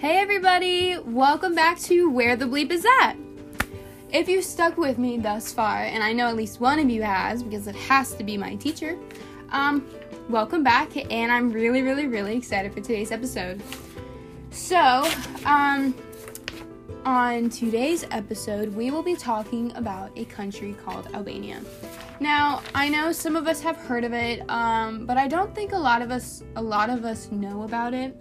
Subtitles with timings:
[0.00, 3.18] Hey everybody, welcome back to Where the Bleep Is At.
[4.10, 7.02] If you stuck with me thus far, and I know at least one of you
[7.02, 8.96] has because it has to be my teacher,
[9.50, 9.86] um,
[10.30, 13.60] welcome back, and I'm really, really, really excited for today's episode.
[14.52, 15.06] So,
[15.44, 15.94] um,
[17.04, 21.60] on today's episode, we will be talking about a country called Albania.
[22.20, 25.72] Now, I know some of us have heard of it, um, but I don't think
[25.72, 28.16] a lot of us a lot of us know about it.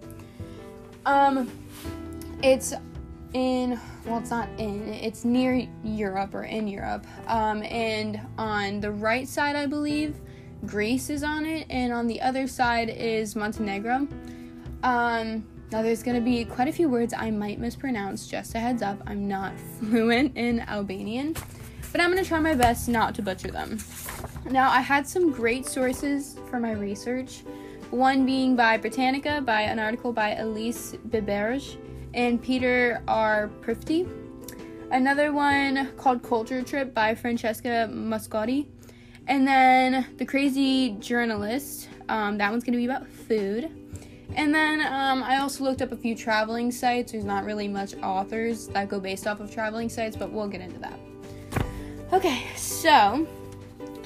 [1.05, 1.49] Um,
[2.43, 2.73] it's
[3.33, 4.87] in well, it's not in.
[4.93, 7.05] It's near Europe or in Europe.
[7.27, 10.15] Um, and on the right side, I believe,
[10.65, 14.07] Greece is on it, and on the other side is Montenegro.
[14.83, 18.59] Um, now, there's going to be quite a few words I might mispronounce, just a
[18.59, 19.01] heads up.
[19.05, 21.35] I'm not fluent in Albanian,
[21.91, 23.77] but I'm going to try my best not to butcher them.
[24.49, 27.43] Now, I had some great sources for my research,
[27.91, 31.77] one being by Britannica, by an article by Elise Biberaj
[32.13, 33.49] and Peter R.
[33.61, 34.09] Prifti.
[34.91, 38.67] Another one called Culture Trip by Francesca Moscotti.
[39.27, 43.69] And then The Crazy Journalist, um, that one's going to be about food.
[44.35, 47.11] And then um, I also looked up a few traveling sites.
[47.11, 50.61] There's not really much authors that go based off of traveling sites, but we'll get
[50.61, 50.99] into that.
[52.13, 53.27] Okay, so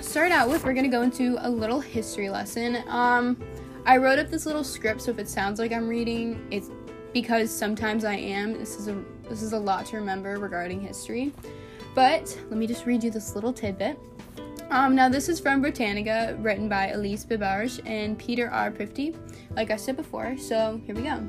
[0.02, 2.84] start out with we're gonna go into a little history lesson.
[2.88, 3.42] Um,
[3.86, 6.70] I wrote up this little script, so if it sounds like I'm reading, it's
[7.14, 8.53] because sometimes I am.
[8.53, 11.34] This is a this is a lot to remember regarding history.
[11.94, 14.00] But let me just read you this little tidbit.
[14.70, 18.72] Um, now, this is from Britannica, written by Elise Biberaj and Peter R.
[18.72, 19.16] Prifti,
[19.56, 20.38] like I said before.
[20.38, 21.23] So, here we go.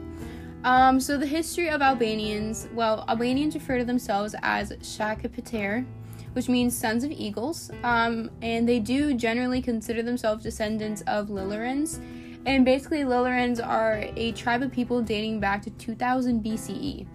[0.64, 5.84] Um, so, the history of Albanians well, Albanians refer to themselves as Shakapater,
[6.32, 12.00] which means sons of eagles, um, and they do generally consider themselves descendants of Illyrians.
[12.46, 17.06] And basically, Illyrians are a tribe of people dating back to 2000 BCE.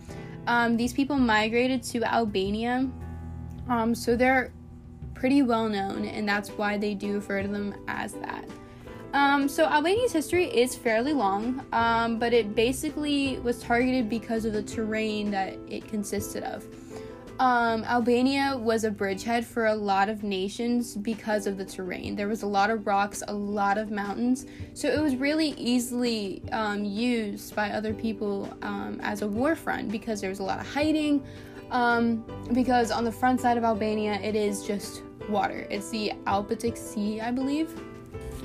[0.47, 2.90] Um, these people migrated to Albania,
[3.68, 4.51] um, so they're
[5.13, 8.45] pretty well known, and that's why they do refer to them as that.
[9.13, 14.53] Um, so Albania's history is fairly long, um, but it basically was targeted because of
[14.53, 16.66] the terrain that it consisted of.
[17.39, 22.17] Um, Albania was a bridgehead for a lot of nations because of the terrain.
[22.17, 26.41] There was a lot of rocks, a lot of mountains, so it was really easily
[26.51, 30.59] um, used by other people um, as a war front because there was a lot
[30.59, 31.23] of hiding.
[31.72, 35.66] Um, because on the front side of Albania, it is just water.
[35.69, 37.69] It's the Adriatic Sea, I believe.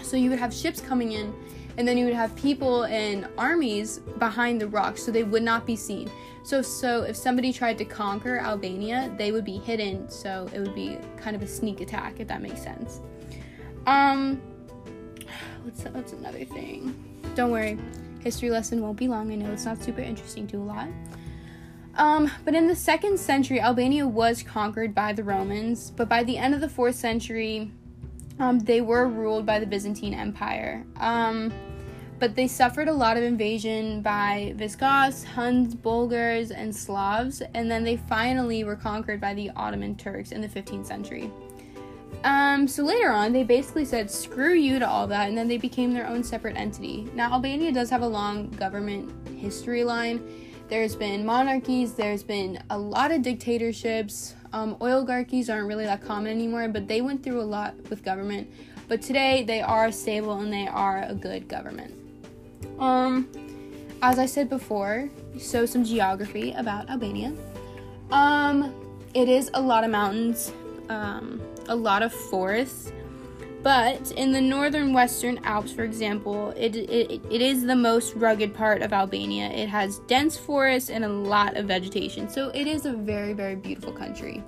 [0.03, 1.35] So you would have ships coming in,
[1.77, 5.67] and then you would have people and armies behind the rocks, so they would not
[5.67, 6.11] be seen.
[6.45, 10.09] So, so if somebody tried to conquer Albania, they would be hidden.
[10.11, 13.01] So it would be kind of a sneak attack, if that makes sense.
[13.87, 14.41] Um,
[15.63, 16.95] what's what's another thing?
[17.35, 17.79] Don't worry,
[18.23, 19.33] history lesson won't be long.
[19.33, 20.89] I know it's not super interesting to a lot.
[21.97, 26.37] Um, but in the second century, Albania was conquered by the Romans, but by the
[26.37, 27.71] end of the fourth century,
[28.39, 30.85] um, they were ruled by the Byzantine Empire.
[30.97, 31.53] Um,
[32.19, 37.85] but they suffered a lot of invasion by Visigoths, Huns, Bulgars, and Slavs, and then
[37.85, 41.31] they finally were conquered by the Ottoman Turks in the 15th century.
[42.23, 45.59] Um, so later on, they basically said screw you to all that, and then they
[45.59, 47.11] became their own separate entity.
[47.15, 50.23] Now, Albania does have a long government history line
[50.69, 54.35] there's been monarchies, there's been a lot of dictatorships.
[54.55, 58.49] Um, oligarchies aren't really that common anymore, but they went through a lot with government.
[58.87, 61.93] But today they are stable and they are a good government.
[62.79, 63.29] Um,
[64.01, 65.11] as I said before,
[65.41, 67.35] so some geography about Albania.
[68.13, 68.73] Um,
[69.13, 70.53] it is a lot of mountains,
[70.89, 72.93] um, a lot of forests,
[73.65, 78.53] but in the northern western Alps, for example, it, it, it is the most rugged
[78.53, 79.47] part of Albania.
[79.47, 82.29] It has dense forests and a lot of vegetation.
[82.29, 84.45] So it is a very, very beautiful country.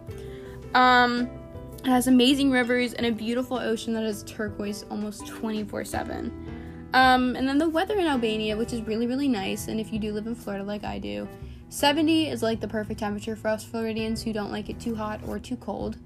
[0.75, 1.31] Um,
[1.78, 6.91] it has amazing rivers and a beautiful ocean that is turquoise almost 24 7.
[6.93, 9.69] Um, and then the weather in Albania, which is really, really nice.
[9.69, 11.26] And if you do live in Florida like I do,
[11.70, 15.20] 70 is like the perfect temperature for us Floridians who don't like it too hot
[15.26, 15.96] or too cold.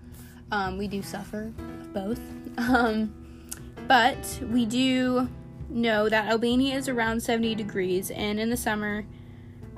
[0.53, 1.53] Um, we do suffer
[1.93, 2.21] both.
[2.61, 3.15] Um,
[3.89, 5.29] but we do
[5.71, 9.05] know that Albania is around 70 degrees, and in the summer,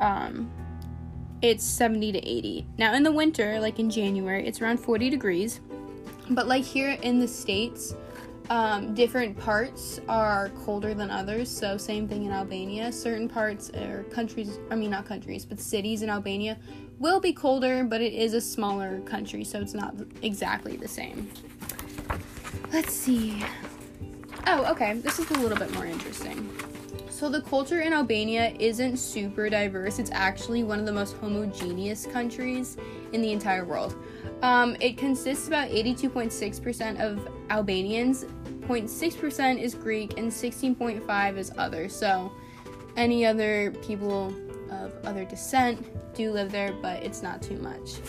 [0.00, 0.50] um,
[1.42, 2.66] it's 70 to 80.
[2.78, 5.60] Now, in the winter, like in January, it's around 40 degrees.
[6.30, 7.94] But, like here in the States,
[8.50, 11.48] um, different parts are colder than others.
[11.48, 12.92] So, same thing in Albania.
[12.92, 16.58] Certain parts or countries, I mean, not countries, but cities in Albania
[16.98, 21.28] will be colder, but it is a smaller country, so it's not exactly the same.
[22.72, 23.44] Let's see.
[24.46, 24.94] Oh, okay.
[24.94, 26.50] This is a little bit more interesting.
[27.10, 29.98] So the culture in Albania isn't super diverse.
[29.98, 32.78] It's actually one of the most homogeneous countries
[33.12, 33.94] in the entire world.
[34.40, 38.24] Um, it consists about 82.6% of Albanians,
[38.60, 41.88] 0.6% is Greek, and 16.5 is other.
[41.88, 42.32] So
[42.96, 44.34] any other people
[44.70, 48.00] of other descent do live there, but it's not too much.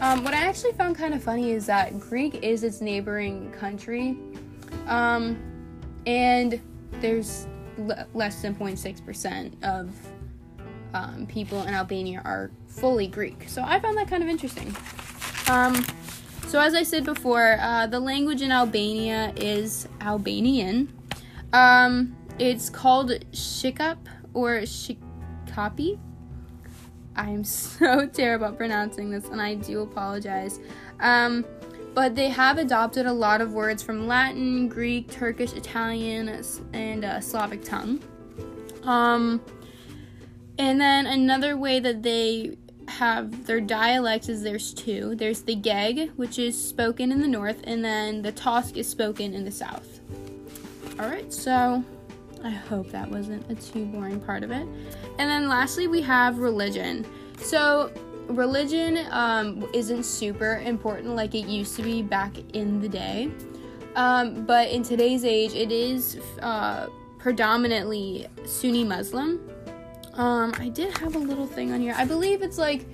[0.00, 4.16] Um, what I actually found kind of funny is that Greek is its neighboring country,
[4.86, 5.36] um,
[6.06, 6.60] and
[7.00, 7.48] there's
[7.78, 9.90] l- less than 0.6% of
[10.94, 13.48] um, people in Albania are fully Greek.
[13.48, 14.74] So I found that kind of interesting.
[15.48, 15.84] Um,
[16.46, 20.92] so, as I said before, uh, the language in Albania is Albanian.
[21.52, 23.98] Um, it's called Shikap
[24.32, 25.98] or Shikapi.
[27.18, 30.60] I'm so terrible at pronouncing this, and I do apologize.
[31.00, 31.44] Um,
[31.94, 36.42] but they have adopted a lot of words from Latin, Greek, Turkish, Italian,
[36.72, 38.00] and uh, Slavic tongue.
[38.84, 39.40] Um,
[40.58, 42.56] and then another way that they
[42.86, 45.14] have their dialects is there's two.
[45.16, 49.34] There's the Geg, which is spoken in the north, and then the Tosk is spoken
[49.34, 50.00] in the south.
[50.98, 51.84] All right, so
[52.44, 54.66] I hope that wasn't a too boring part of it.
[55.18, 57.06] And then lastly, we have religion.
[57.38, 57.90] So
[58.28, 63.30] religion um, isn't super important like it used to be back in the day.
[63.96, 66.86] Um, but in today's age, it is uh,
[67.18, 69.40] predominantly Sunni Muslim.
[70.14, 71.94] Um, I did have a little thing on here.
[71.96, 72.86] I believe it's like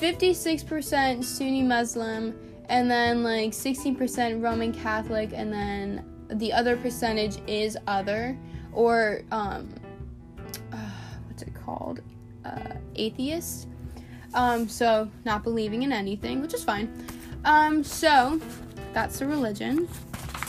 [0.00, 2.38] 56% Sunni Muslim,
[2.68, 8.38] and then like 16% Roman Catholic, and then the other percentage is other
[8.72, 9.68] or um,
[10.72, 10.76] uh,
[11.26, 12.00] what's it called?
[12.44, 13.68] Uh, atheist.
[14.34, 16.92] Um, so not believing in anything, which is fine.
[17.44, 18.40] Um, so
[18.92, 19.88] that's the religion.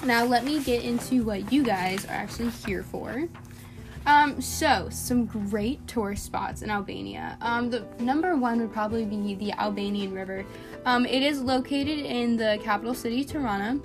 [0.04, 3.28] Now let me get into what you guys are actually here for.
[4.06, 7.38] Um, so some great tourist spots in Albania.
[7.42, 10.44] Um, the number one would probably be the Albanian Riviera.
[10.86, 13.80] Um, it is located in the capital city, Tirana.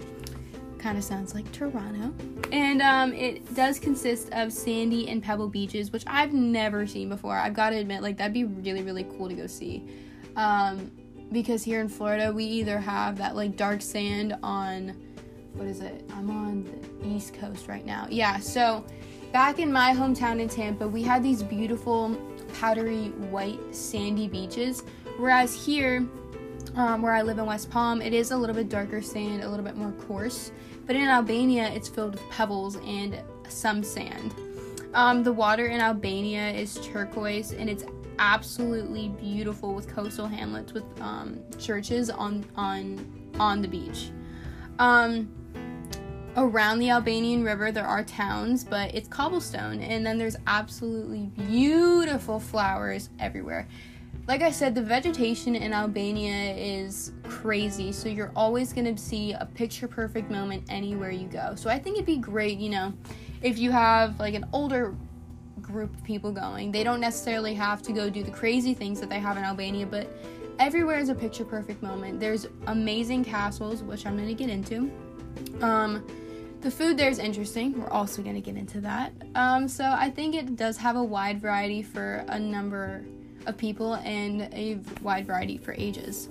[0.79, 2.15] Kind of sounds like Toronto.
[2.53, 7.37] And um, it does consist of sandy and pebble beaches, which I've never seen before.
[7.37, 9.85] I've got to admit, like that'd be really, really cool to go see.
[10.37, 10.93] Um,
[11.33, 14.89] because here in Florida, we either have that like dark sand on,
[15.55, 16.09] what is it?
[16.15, 16.65] I'm on
[17.01, 18.07] the East Coast right now.
[18.11, 18.85] Yeah, so
[19.33, 22.17] back in my hometown in Tampa, we had these beautiful
[22.61, 24.85] powdery white sandy beaches,
[25.17, 26.07] whereas here,
[26.77, 29.49] um, where I live in West Palm, it is a little bit darker sand, a
[29.49, 30.53] little bit more coarse.
[30.87, 33.19] But in Albania, it's filled with pebbles and
[33.49, 34.35] some sand.
[34.95, 37.85] Um, the water in Albania is turquoise and it's
[38.19, 44.11] absolutely beautiful with coastal hamlets with um, churches on on on the beach.
[44.79, 45.29] Um,
[46.37, 52.41] around the Albanian Riviera, there are towns, but it's cobblestone, and then there's absolutely beautiful
[52.41, 53.67] flowers everywhere.
[54.27, 59.47] Like I said, the vegetation in Albania is crazy, so you're always to see a
[59.47, 61.55] picture perfect moment anywhere you go.
[61.55, 62.93] So I think it'd be great, you know,
[63.41, 64.97] if you have like an older
[65.61, 66.71] group of people going.
[66.73, 69.87] They don't necessarily have to go do the crazy things that they have in Albania,
[69.87, 70.09] but
[70.59, 72.21] everywhere is a picture perfect moment.
[72.21, 74.91] There's amazing castles, which I'm to get into.
[75.61, 76.07] Um,
[76.61, 77.79] the food there is interesting.
[77.79, 79.13] We're also going to get into that.
[79.35, 83.05] Um, so I think it does have a wide variety for a number
[83.47, 86.29] of people and a wide variety for ages.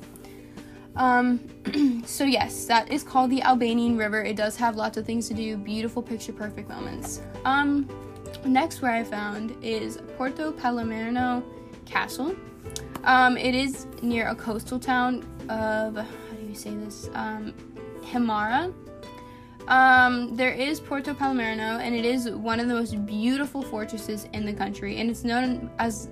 [0.95, 1.39] Um,
[2.05, 4.27] so yes, that is called the Albanian Riviera.
[4.27, 7.21] It does have lots of things to do, beautiful picture perfect moments.
[7.43, 7.89] Um,
[8.45, 11.43] next where I found is Porto Palermo
[11.85, 12.35] Castle.
[13.03, 17.09] Um, it is near a coastal town of how do you say this?
[17.13, 17.53] Um,
[18.01, 18.73] Himara.
[19.67, 24.45] Um, there is Porto Palermo, and it is one of the most beautiful fortresses in
[24.45, 26.09] the country, and it's known as,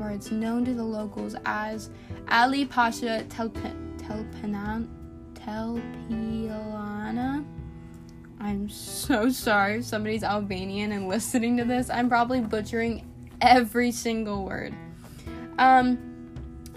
[0.00, 1.90] or it's known to the locals as
[2.28, 4.88] Ali Pasha Telpenan,
[5.34, 7.44] Telpilana.
[8.40, 11.90] I'm so sorry if somebody's Albanian and listening to this.
[11.90, 13.06] I'm probably butchering
[13.42, 14.74] every single word.
[15.58, 15.98] Um,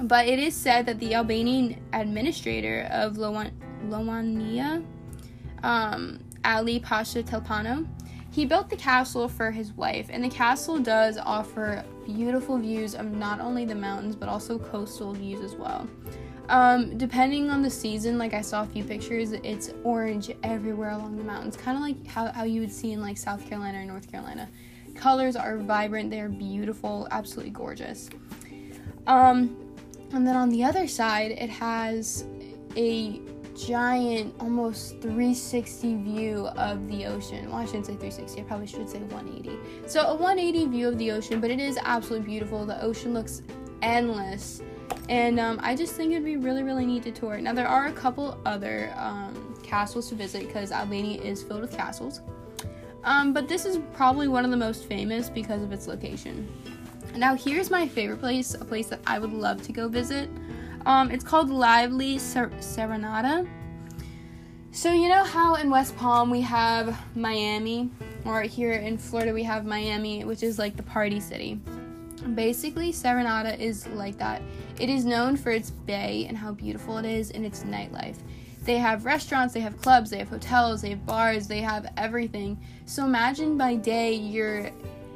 [0.02, 4.86] but it is said that the Albanian administrator of Lowania,
[5.64, 7.88] um, Ali Pasha Telpano,
[8.34, 13.12] he built the castle for his wife, and the castle does offer beautiful views of
[13.12, 15.88] not only the mountains but also coastal views as well.
[16.50, 21.18] Um, depending on the season, like I saw a few pictures, it's orange everywhere along
[21.18, 23.86] the mountains, kind of like how, how you would see in like South Carolina or
[23.86, 24.50] North Carolina.
[24.96, 28.10] Colors are vibrant, they're beautiful, absolutely gorgeous.
[29.06, 29.56] Um,
[30.12, 32.26] and then on the other side, it has
[32.76, 33.22] a
[33.56, 37.50] giant, almost 360 view of the ocean.
[37.50, 39.88] Well, I shouldn't say 360, I probably should say 180.
[39.88, 42.66] So, a 180 view of the ocean, but it is absolutely beautiful.
[42.66, 43.42] The ocean looks
[43.82, 44.62] endless.
[45.10, 47.40] And um, I just think it'd be really, really neat to tour.
[47.40, 51.76] Now, there are a couple other um, castles to visit because Albania is filled with
[51.76, 52.22] castles.
[53.04, 56.48] Um, but this is probably one of the most famous because of its location.
[57.16, 60.30] Now, here's my favorite place, a place that I would love to go visit.
[60.86, 63.48] Um, it's called Lively Ser- Serenata.
[64.72, 67.92] So, you know how in West Palm we have Miami,
[68.26, 71.60] or here in Florida we have Miami, which is like the party city.
[72.36, 74.42] Basically, Serenata is like that.
[74.80, 78.18] It is known for its bay and how beautiful it is and its nightlife.
[78.64, 82.58] They have restaurants, they have clubs, they have hotels, they have bars, they have everything.
[82.86, 84.72] So imagine by day you're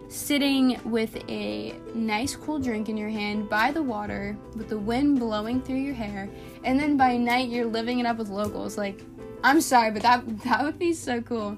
[0.10, 5.20] sitting with a nice cool drink in your hand by the water with the wind
[5.20, 6.30] blowing through your hair,
[6.64, 8.78] and then by night you're living it up with locals.
[8.78, 9.02] Like,
[9.44, 11.58] I'm sorry, but that that would be so cool.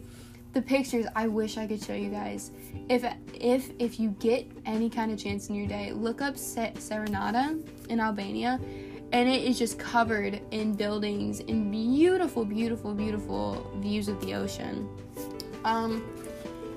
[0.53, 2.51] The pictures, I wish I could show you guys.
[2.89, 7.61] If if if you get any kind of chance in your day, look up Serenata
[7.89, 8.59] in Albania
[9.11, 14.87] and it is just covered in buildings and beautiful, beautiful, beautiful views of the ocean.
[15.65, 16.03] Um,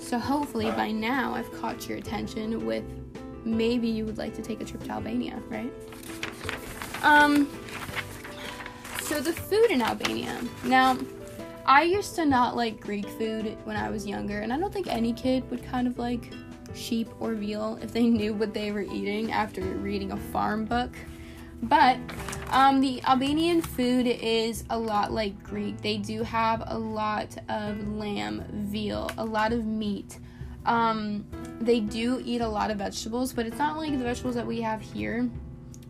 [0.02, 2.84] so hopefully by now I've caught your attention with
[3.44, 5.72] maybe you would like to take a trip to Albania, right?
[7.02, 7.48] Um,
[9.02, 10.40] so the food in Albania.
[10.64, 10.98] Now,
[11.66, 14.88] I used to not like Greek food when I was younger, and I don't think
[14.88, 16.32] any kid would kind of like
[16.74, 20.90] sheep or veal if they knew what they were eating after reading a farm book.
[21.62, 21.98] But
[22.52, 25.80] um, the Albanian food is a lot like Greek.
[25.80, 30.18] They do have a lot of lamb, veal, a lot of meat.
[30.66, 31.24] Um,
[31.60, 34.60] they do eat a lot of vegetables, but it's not like the vegetables that we
[34.60, 35.28] have here.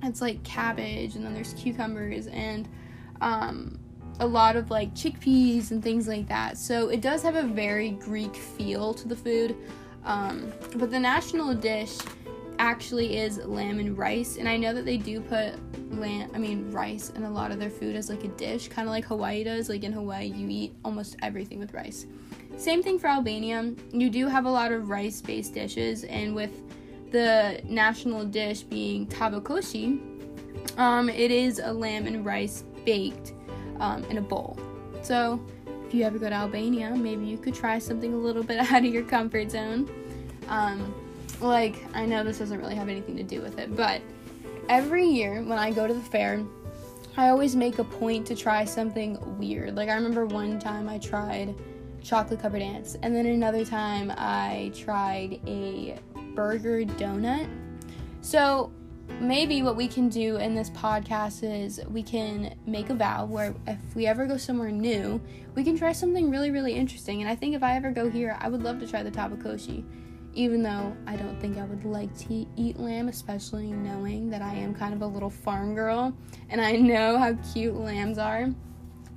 [0.05, 2.69] It's like cabbage, and then there's cucumbers, and
[3.21, 3.79] um,
[4.21, 6.57] a lot of like chickpeas and things like that.
[6.57, 9.57] So it does have a very Greek feel to the food.
[10.05, 11.99] Um, but the national dish
[12.63, 14.37] actually is lamb and rice.
[14.37, 15.55] And I know that they do put
[15.93, 18.87] lamb, I mean, rice in a lot of their food as like a dish, kind
[18.87, 19.69] of like Hawaii does.
[19.69, 22.07] Like in Hawaii, you eat almost everything with rice.
[22.57, 23.75] Same thing for Albania.
[23.91, 26.53] You do have a lot of rice based dishes, and with
[27.11, 30.01] the national dish being tabakoshi,
[30.79, 33.33] um, it is a lamb and rice baked
[33.81, 34.57] um, in a bowl.
[35.03, 35.45] So
[35.85, 38.85] if you ever go to Albania, maybe you could try something a little bit out
[38.85, 39.91] of your comfort zone.
[40.47, 40.95] Um,
[41.43, 44.01] like, I know this doesn't really have anything to do with it, but
[44.69, 46.45] every year when I go to the fair,
[47.17, 49.77] I always make a point to try something weird.
[49.77, 51.55] Like, I remember one time I tried
[52.03, 55.99] chocolate covered ants, and then another time I tried a
[56.35, 57.49] burger donut.
[58.23, 58.73] So,
[59.21, 63.55] maybe what we can do in this podcast is we can make a vow where
[63.67, 65.21] if we ever go somewhere new,
[65.55, 67.21] we can try something really, really interesting.
[67.21, 69.85] And I think if I ever go here, I would love to try the tabakoshi
[70.35, 74.55] even though I don't think I would like to eat lamb, especially knowing that I
[74.55, 76.15] am kind of a little farm girl
[76.49, 78.49] and I know how cute lambs are.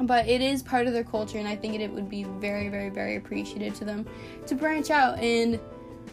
[0.02, 2.90] But it is part of their culture, and I think it would be very, very,
[2.90, 4.06] very appreciated to them
[4.46, 5.58] to branch out and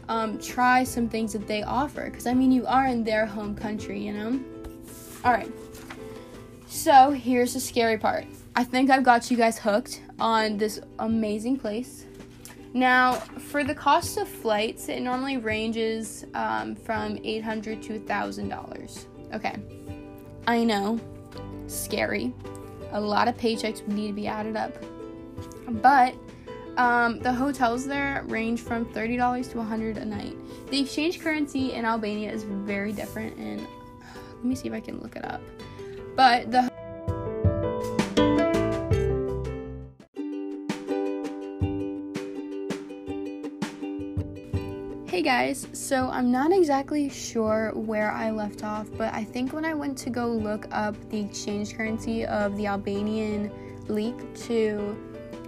[0.09, 2.05] um, try some things that they offer.
[2.05, 4.41] Because, I mean, you are in their home country, you know?
[5.25, 5.51] Alright,
[6.69, 8.25] so here's the scary part.
[8.55, 12.07] I think I've got you guys hooked on this amazing place
[12.75, 13.15] now,
[13.51, 19.07] for the cost of flights, it normally ranges um, from 800 to $1,000.
[19.35, 19.57] Okay,
[20.47, 20.99] I know,
[21.67, 22.33] scary.
[22.93, 24.73] A lot of paychecks need to be added up.
[25.69, 26.15] But
[26.79, 30.37] um, the hotels there range from $30 to 100 a night.
[30.71, 33.61] The exchange currency in Albania is very different, and
[34.37, 35.43] let me see if I can look it up.
[36.17, 36.72] But the
[45.47, 49.75] guys, so I'm not exactly sure where I left off, but I think when I
[49.75, 53.51] went to go look up the exchange currency of the Albanian
[53.89, 54.15] lek
[54.47, 54.97] to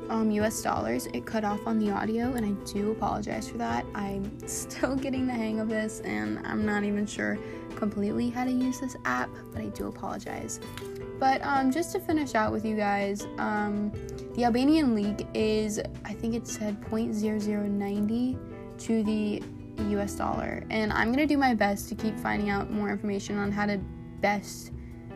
[0.09, 3.87] um, US dollars, it cut off on the audio, and I do apologize for that.
[3.95, 7.39] I'm still getting the hang of this, and I'm not even sure
[7.77, 10.59] completely how to use this app, but I do apologize.
[11.21, 13.93] But um, just to finish out with you guys, um,
[14.35, 19.41] the Albanian lek is, I think it said 0.0090 to the
[19.78, 20.64] US dollar.
[20.71, 23.66] And I'm going to do my best to keep finding out more information on how
[23.66, 23.78] to
[24.21, 24.73] best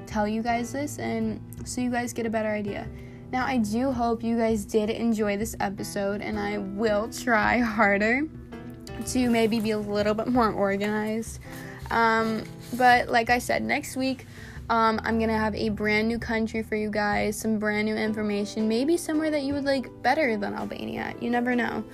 [0.06, 2.88] tell you guys this and so you guys get a better idea.
[3.30, 8.22] Now, I do hope you guys did enjoy this episode, and I will try harder
[9.06, 11.40] to maybe be a little bit more organized.
[11.90, 12.42] Um,
[12.74, 14.26] but like I said, next week
[14.70, 18.68] um, I'm gonna have a brand new country for you guys, some brand new information,
[18.68, 21.14] maybe somewhere that you would like better than Albania.
[21.20, 21.84] You never know.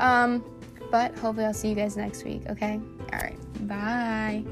[0.00, 0.44] Um,
[0.92, 2.78] but hopefully, I'll see you guys next week, okay?
[3.12, 4.44] All right, bye.